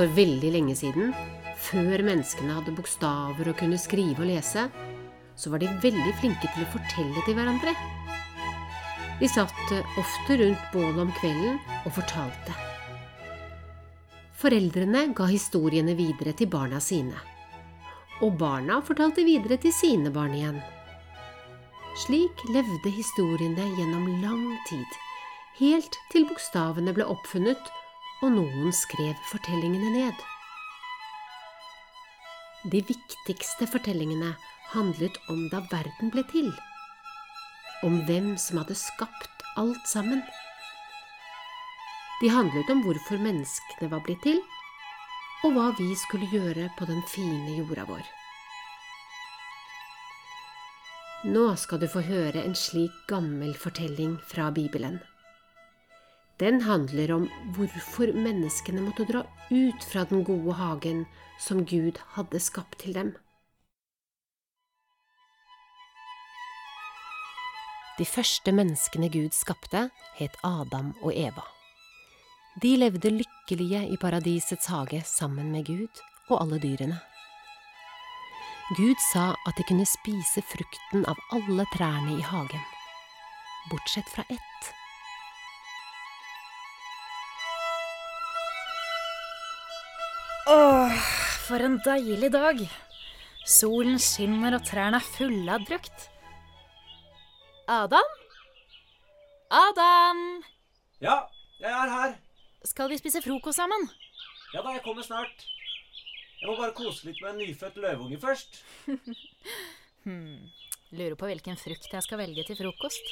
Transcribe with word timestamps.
For 0.00 0.08
veldig 0.16 0.48
lenge 0.54 0.72
siden, 0.78 1.10
før 1.60 2.00
menneskene 2.06 2.54
hadde 2.56 2.72
bokstaver 2.72 3.50
og 3.50 3.56
kunne 3.60 3.76
skrive 3.76 4.22
og 4.22 4.30
lese, 4.30 4.62
så 5.36 5.50
var 5.52 5.60
de 5.60 5.66
veldig 5.82 6.14
flinke 6.22 6.48
til 6.54 6.62
å 6.64 6.68
fortelle 6.72 7.24
til 7.26 7.34
hverandre. 7.36 7.74
De 9.20 9.28
satt 9.28 9.74
ofte 10.00 10.38
rundt 10.40 10.62
bålet 10.72 11.02
om 11.02 11.10
kvelden 11.18 11.58
og 11.82 11.92
fortalte. 11.98 12.54
Foreldrene 14.40 15.02
ga 15.18 15.26
historiene 15.28 15.92
videre 15.98 16.32
til 16.32 16.48
barna 16.48 16.80
sine. 16.80 17.20
Og 18.24 18.40
barna 18.40 18.78
fortalte 18.80 19.26
videre 19.28 19.60
til 19.60 19.74
sine 19.76 20.08
barn 20.14 20.32
igjen. 20.38 20.62
Slik 22.06 22.40
levde 22.48 22.94
historiene 22.96 23.68
gjennom 23.76 24.08
lang 24.24 24.48
tid, 24.64 24.96
helt 25.60 26.00
til 26.08 26.24
bokstavene 26.32 26.96
ble 26.96 27.04
oppfunnet 27.04 27.68
og 28.20 28.34
noen 28.34 28.72
skrev 28.76 29.16
fortellingene 29.30 29.90
ned. 29.94 30.24
De 32.68 32.82
viktigste 32.84 33.64
fortellingene 33.70 34.34
handlet 34.74 35.16
om 35.32 35.46
da 35.52 35.62
verden 35.70 36.12
ble 36.12 36.24
til. 36.28 36.50
Om 37.86 38.02
hvem 38.04 38.34
som 38.36 38.60
hadde 38.60 38.76
skapt 38.76 39.44
alt 39.56 39.86
sammen. 39.88 40.20
De 42.20 42.28
handlet 42.28 42.68
om 42.68 42.82
hvorfor 42.84 43.16
menneskene 43.22 43.88
var 43.88 44.04
blitt 44.04 44.20
til, 44.26 44.42
og 45.44 45.54
hva 45.56 45.70
vi 45.78 45.88
skulle 45.96 46.28
gjøre 46.28 46.68
på 46.76 46.88
den 46.90 47.00
fine 47.08 47.56
jorda 47.56 47.86
vår. 47.88 48.04
Nå 51.32 51.46
skal 51.60 51.80
du 51.80 51.88
få 51.88 52.04
høre 52.04 52.44
en 52.44 52.56
slik 52.56 52.92
gammel 53.08 53.56
fortelling 53.56 54.18
fra 54.28 54.50
Bibelen. 54.52 55.00
Den 56.40 56.62
handler 56.64 57.12
om 57.12 57.26
hvorfor 57.52 58.14
menneskene 58.16 58.80
måtte 58.80 59.04
dra 59.04 59.26
ut 59.50 59.84
fra 59.84 60.06
den 60.08 60.22
gode 60.24 60.54
hagen 60.56 61.02
som 61.40 61.66
Gud 61.68 62.00
hadde 62.14 62.40
skapt 62.40 62.78
til 62.80 62.96
dem. 62.96 63.12
De 68.00 68.06
første 68.08 68.54
menneskene 68.56 69.10
Gud 69.12 69.36
skapte, 69.36 69.90
het 70.16 70.40
Adam 70.40 70.94
og 71.02 71.12
Eva. 71.12 71.44
De 72.62 72.72
levde 72.80 73.12
lykkelige 73.12 73.84
i 73.92 74.00
paradisets 74.00 74.72
hage 74.72 75.02
sammen 75.04 75.52
med 75.52 75.68
Gud 75.68 76.00
og 76.30 76.40
alle 76.40 76.56
dyrene. 76.64 76.96
Gud 78.78 78.96
sa 79.12 79.34
at 79.44 79.60
de 79.60 79.68
kunne 79.68 79.84
spise 79.84 80.40
frukten 80.48 81.04
av 81.04 81.20
alle 81.36 81.68
trærne 81.76 82.16
i 82.16 82.24
hagen, 82.24 82.68
bortsett 83.68 84.08
fra 84.08 84.24
ett. 84.30 84.79
Åh, 90.50 90.94
for 91.46 91.62
en 91.62 91.76
deilig 91.84 92.32
dag. 92.34 92.62
Solen 93.46 94.00
skinner 94.02 94.56
og 94.56 94.64
trærne 94.66 94.98
er 94.98 95.06
fulle 95.14 95.54
av 95.54 95.62
drukt. 95.68 96.08
Adam? 97.70 98.16
Adam! 99.54 100.18
Ja, 101.02 101.20
jeg 101.62 101.70
er 101.70 101.94
her. 101.94 102.16
Skal 102.66 102.90
vi 102.90 102.98
spise 102.98 103.22
frokost 103.22 103.60
sammen? 103.62 103.86
Ja 104.50 104.64
da, 104.64 104.74
jeg 104.74 104.82
kommer 104.82 105.06
snart. 105.06 105.46
Jeg 106.40 106.48
må 106.48 106.56
bare 106.58 106.74
kose 106.74 107.06
litt 107.06 107.20
med 107.22 107.34
en 107.34 107.42
nyfødt 107.44 107.78
løveunge 107.84 108.20
først. 108.22 108.62
Hmm. 110.00 110.46
Lurer 110.96 111.12
på 111.20 111.26
hvilken 111.28 111.58
frukt 111.60 111.92
jeg 111.92 112.02
skal 112.06 112.18
velge 112.22 112.40
til 112.48 112.56
frokost. 112.56 113.10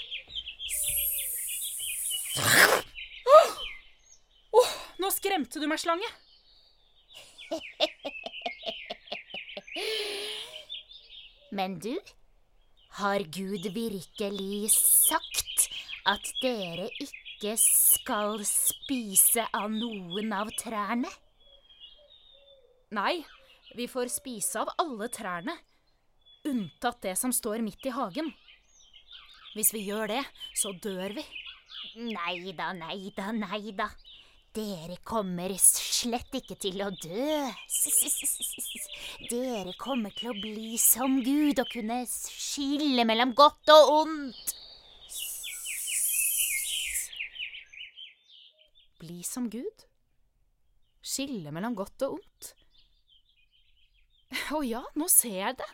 Åh! 2.41 3.59
Åh, 4.63 4.71
nå 5.05 5.11
skremte 5.13 5.61
du 5.61 5.67
meg, 5.69 5.77
slange. 5.83 6.09
Men 11.59 11.79
du, 11.81 11.95
har 12.99 13.21
Gud 13.35 13.67
virkelig 13.75 14.71
sagt 14.75 15.69
at 16.09 16.25
dere 16.43 16.89
ikke 17.03 17.55
skal 17.61 18.43
spise 18.49 19.45
av 19.55 19.71
noen 19.73 20.33
av 20.35 20.51
trærne? 20.59 21.11
Nei, 22.97 23.25
vi 23.77 23.87
får 23.91 24.09
spise 24.13 24.61
av 24.63 24.69
alle 24.81 25.09
trærne, 25.13 25.55
unntatt 26.49 27.03
det 27.05 27.17
som 27.21 27.33
står 27.35 27.61
midt 27.65 27.87
i 27.87 27.93
hagen. 27.93 28.33
Hvis 29.55 29.73
vi 29.75 29.85
gjør 29.89 30.07
det, 30.13 30.25
så 30.57 30.73
dør 30.73 31.17
vi. 31.17 31.25
Nei 31.99 32.53
da, 32.57 32.73
nei 32.77 33.13
da, 33.17 33.33
nei 33.33 33.73
da. 33.77 33.89
Dere 34.57 34.97
kommer 35.07 35.53
slett 35.61 36.33
ikke 36.39 36.57
til 36.61 36.81
å 36.83 36.89
dø. 36.95 37.33
Dere 39.33 39.75
kommer 39.81 40.15
til 40.17 40.31
å 40.33 40.39
bli 40.39 40.79
som 40.81 41.19
Gud 41.25 41.61
og 41.61 41.69
kunne 41.73 42.01
skille 42.09 43.05
mellom 43.09 43.35
godt 43.39 43.73
og 43.75 43.93
ondt. 43.99 44.55
Bli 48.99 49.21
som 49.23 49.51
Gud? 49.53 49.85
Skille 51.05 51.53
mellom 51.55 51.77
godt 51.79 52.07
og 52.07 52.17
ondt? 52.19 52.55
Å 54.57 54.63
ja, 54.65 54.81
nå 54.99 55.07
ser 55.13 55.37
jeg 55.37 55.59
det. 55.61 55.69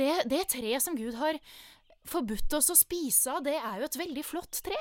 Det, 0.00 0.10
det 0.32 0.40
treet 0.54 0.82
som 0.82 0.96
Gud 0.96 1.16
har 1.20 1.38
forbudt 2.08 2.52
oss 2.56 2.72
å 2.72 2.78
spise 2.78 3.36
av, 3.36 3.44
det 3.44 3.58
er 3.58 3.80
jo 3.80 3.88
et 3.88 4.00
veldig 4.00 4.24
flott 4.24 4.60
tre. 4.64 4.78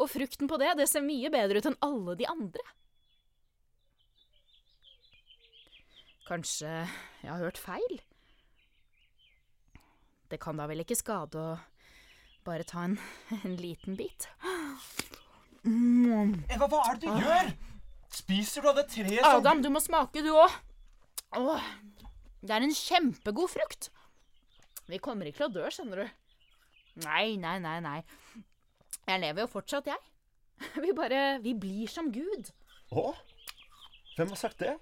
Og 0.00 0.10
frukten 0.10 0.50
på 0.50 0.58
det, 0.58 0.72
det 0.80 0.88
ser 0.90 1.04
mye 1.06 1.30
bedre 1.30 1.60
ut 1.60 1.68
enn 1.70 1.78
alle 1.86 2.16
de 2.18 2.26
andre. 2.30 2.64
Kanskje 6.24 6.70
jeg 7.22 7.28
har 7.28 7.42
hørt 7.42 7.60
feil? 7.60 8.00
Det 10.32 10.40
kan 10.42 10.58
da 10.58 10.66
vel 10.66 10.82
ikke 10.82 10.96
skade 10.98 11.38
å 11.38 11.58
bare 12.44 12.64
ta 12.66 12.86
en, 12.88 12.96
en 13.44 13.56
liten 13.60 13.96
bit? 13.98 14.26
Mm. 15.64 16.34
Eva, 16.52 16.66
hva 16.68 16.80
er 16.90 16.98
det 17.00 17.12
du 17.12 17.28
gjør? 17.28 17.52
Spiser 18.14 18.64
du 18.64 18.70
av 18.70 18.78
det 18.78 18.86
treet 18.92 19.20
som 19.20 19.40
Adam, 19.40 19.62
du 19.64 19.70
må 19.74 19.82
smake, 19.82 20.22
du 20.24 20.32
òg. 20.32 20.52
Det 22.44 22.52
er 22.52 22.64
en 22.66 22.74
kjempegod 22.76 23.52
frukt. 23.52 23.88
Vi 24.88 25.00
kommer 25.02 25.28
ikke 25.28 25.42
til 25.42 25.48
å 25.48 25.54
dø, 25.54 25.70
skjønner 25.72 26.04
du. 26.04 26.18
Nei, 27.04 27.34
nei, 27.40 27.56
nei, 27.62 27.78
nei. 27.82 27.98
Jeg 29.06 29.20
lever 29.20 29.44
jo 29.44 29.50
fortsatt, 29.50 29.86
jeg. 29.90 29.98
Vi 30.84 30.92
bare 30.96 31.38
Vi 31.44 31.54
blir 31.58 31.90
som 31.90 32.12
Gud. 32.14 32.50
Å? 32.94 33.14
Hvem 34.14 34.28
har 34.30 34.38
sagt 34.38 34.58
det? 34.62 34.76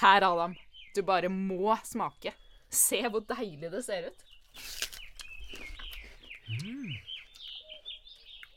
Her, 0.00 0.24
Adam. 0.26 0.54
Du 0.96 1.02
bare 1.06 1.28
må 1.28 1.76
smake. 1.86 2.32
Se 2.74 3.02
hvor 3.10 3.22
deilig 3.28 3.70
det 3.72 3.84
ser 3.86 4.08
ut. 4.10 4.24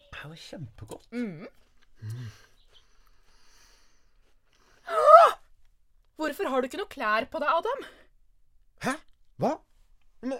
Det 0.07 0.23
er 0.23 0.27
jo 0.31 0.35
kjempegodt. 0.47 1.07
Hvorfor 6.17 6.49
har 6.49 6.61
du 6.61 6.65
ikke 6.67 6.79
noe 6.81 6.89
klær 6.89 7.27
på 7.29 7.37
deg, 7.43 7.49
Adam? 7.61 7.79
Hæ? 8.85 8.93
Hva? 9.41 9.51
Men, 10.25 10.39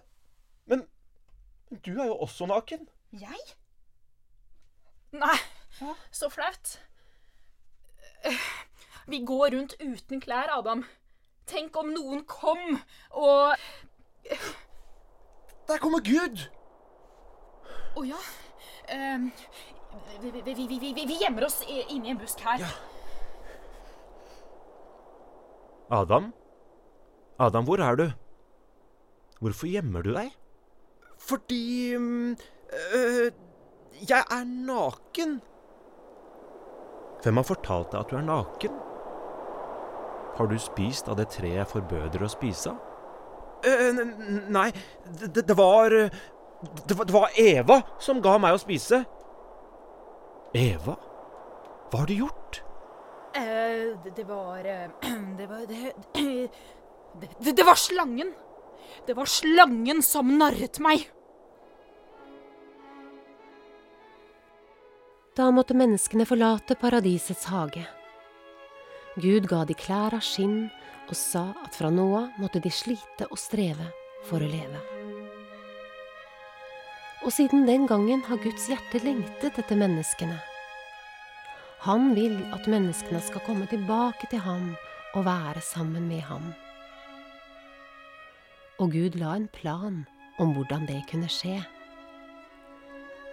men 0.66 0.79
du 1.85 1.91
er 1.94 2.07
jo 2.09 2.17
også 2.25 2.47
naken. 2.50 2.88
Jeg? 3.12 3.40
Nei, 5.16 5.38
så 6.12 6.29
flaut. 6.29 6.79
Vi 9.07 9.22
går 9.25 9.53
rundt 9.56 9.75
uten 9.79 10.19
klær, 10.22 10.50
Adam. 10.57 10.84
Tenk 11.47 11.78
om 11.79 11.94
noen 11.95 12.25
kom 12.28 12.79
og 13.16 13.56
Der 15.68 15.79
kommer 15.79 16.00
Gud! 16.03 16.42
Å 17.98 18.04
ja. 18.07 18.19
Ehm, 18.92 19.30
vi, 20.21 20.31
vi, 20.31 20.42
vi, 20.54 20.68
vi, 20.68 20.77
vi, 20.95 21.06
vi 21.07 21.18
gjemmer 21.21 21.48
oss 21.48 21.62
i- 21.68 21.86
inni 21.95 22.12
en 22.12 22.19
busk 22.19 22.39
her. 22.44 22.59
Ja. 22.59 22.69
Adam? 26.01 26.33
Adam, 27.39 27.65
hvor 27.68 27.80
er 27.83 27.95
du? 27.95 28.06
Hvorfor 29.39 29.68
gjemmer 29.71 30.04
du 30.04 30.12
deg? 30.15 30.31
Fordi 31.18 31.95
øh, 32.74 33.31
Jeg 34.10 34.24
er 34.31 34.44
naken. 34.46 35.40
Hvem 37.24 37.38
har 37.38 37.44
fortalt 37.48 37.92
deg 37.92 38.00
at 38.00 38.12
du 38.12 38.18
er 38.19 38.28
naken? 38.28 38.75
Har 40.38 40.48
du 40.48 40.58
spist 40.62 41.10
av 41.10 41.18
det 41.18 41.31
treet 41.34 41.58
jeg 41.58 41.72
forbød 41.72 42.12
dere 42.14 42.28
å 42.28 42.31
spise 42.31 42.75
av? 42.75 42.84
nei, 44.54 44.68
det, 45.18 45.42
det 45.50 45.56
var 45.58 45.90
det 45.90 46.94
var, 46.94 47.06
det 47.06 47.14
var 47.14 47.40
Eva 47.42 47.81
som 48.00 48.22
ga 48.22 48.38
meg 48.42 48.56
å 48.56 48.62
spise. 48.62 49.02
Eva? 50.58 50.96
Hva 51.92 52.02
har 52.02 52.10
du 52.10 52.16
gjort? 52.18 52.62
Eh, 53.38 53.94
det, 54.04 54.14
det 54.18 54.25
var 54.28 54.66
eh, 54.66 54.88
Det 55.38 55.48
var 55.50 55.66
det, 55.69 55.94
det, 56.16 56.50
det, 57.44 57.54
det 57.60 57.66
var 57.66 57.78
slangen. 57.78 58.34
Det 59.06 59.14
var 59.18 59.30
slangen 59.30 60.02
som 60.06 60.34
narret 60.40 60.80
meg. 60.84 61.06
Da 65.38 65.51
måtte 65.54 65.75
menneskene 65.78 66.25
forlate 66.25 66.74
paradisets 66.81 67.45
hage. 67.51 67.84
Gud 69.22 69.45
ga 69.50 69.60
de 69.69 69.75
klær 69.78 70.16
av 70.18 70.24
skinn 70.25 70.72
og 71.06 71.13
sa 71.18 71.44
at 71.62 71.78
fra 71.78 71.92
nå 71.94 72.07
av 72.18 72.39
måtte 72.42 72.62
de 72.63 72.72
slite 72.74 73.28
og 73.30 73.38
streve 73.38 73.86
for 74.25 74.42
å 74.42 74.50
leve. 74.50 74.81
Og 77.22 77.30
siden 77.34 77.68
den 77.69 77.86
gangen 77.86 78.25
har 78.25 78.42
Guds 78.42 78.66
hjerte 78.72 79.04
lengtet 79.06 79.62
etter 79.62 79.78
menneskene. 79.78 80.39
Han 81.86 82.16
vil 82.18 82.40
at 82.57 82.66
menneskene 82.66 83.22
skal 83.22 83.45
komme 83.45 83.69
tilbake 83.69 84.30
til 84.33 84.42
ham 84.42 84.72
og 85.13 85.25
være 85.30 85.62
sammen 85.62 86.10
med 86.10 86.25
ham. 86.25 86.50
Og 88.81 88.90
Gud 88.94 89.22
la 89.22 89.38
en 89.38 89.50
plan 89.54 90.06
om 90.42 90.57
hvordan 90.57 90.90
det 90.90 91.04
kunne 91.12 91.30
skje. 91.30 91.62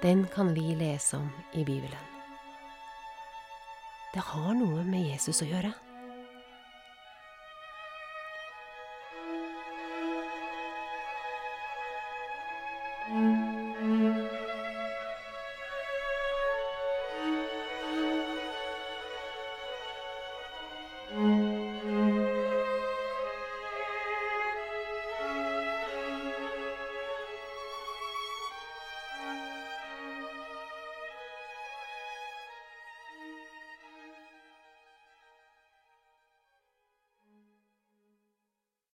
Den 0.02 0.26
kan 0.34 0.54
vi 0.54 0.74
lese 0.74 1.16
om 1.16 1.30
i 1.52 1.64
Bibelen. 1.64 2.10
Det 4.14 4.20
har 4.20 4.54
noe 4.54 4.84
med 4.84 5.08
Jesus 5.08 5.42
å 5.42 5.48
gjøre. 5.48 5.72